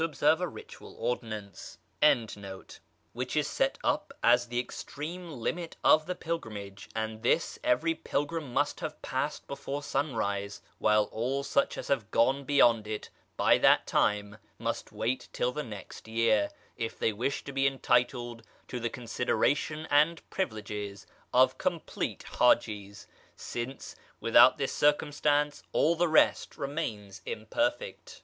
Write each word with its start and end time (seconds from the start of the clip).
396]Beyond 0.01 0.09
this 0.09 0.17
point 0.17 0.19
stands 1.55 2.33
a 2.35 2.41
column,[FN#11] 2.41 2.79
which 3.13 3.35
is 3.35 3.47
set 3.47 3.77
up 3.83 4.11
as 4.23 4.47
the 4.47 4.59
extreme 4.59 5.29
limit 5.31 5.77
of 5.83 6.07
the 6.07 6.15
pilgrimage, 6.15 6.89
and 6.95 7.21
this 7.21 7.59
every 7.63 7.93
pilgrim 7.93 8.51
must 8.51 8.79
have 8.79 8.99
passed 9.03 9.45
before 9.45 9.83
sunrise; 9.83 10.63
while 10.79 11.03
all 11.11 11.43
such 11.43 11.77
as 11.77 11.89
have 11.89 12.05
not 12.05 12.09
gone 12.09 12.43
beyond 12.43 12.87
it 12.87 13.11
by 13.37 13.59
that 13.59 13.85
time 13.85 14.39
must 14.57 14.91
wait 14.91 15.27
till 15.33 15.51
the 15.51 15.61
next 15.61 16.07
year, 16.07 16.49
if 16.75 16.97
they 16.97 17.13
wish 17.13 17.43
to 17.43 17.51
be 17.53 17.67
entitled 17.67 18.41
to 18.67 18.79
the 18.79 18.89
consideration 18.89 19.87
and 19.91 20.27
privileges 20.31 21.05
of 21.31 21.59
complete 21.59 22.23
Hajis, 22.39 23.05
since, 23.35 23.95
without 24.19 24.57
this 24.57 24.73
circumstance, 24.73 25.61
all 25.71 25.93
the 25.95 26.07
rest 26.07 26.57
remains 26.57 27.21
imperfect. 27.23 28.19